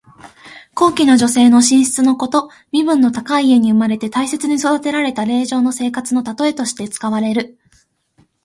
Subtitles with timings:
[0.73, 2.49] 高貴な女性の寝室のこと。
[2.71, 7.59] 身分の高い家に生まれて大切に育てられた令嬢の生活のたとえとして使われる。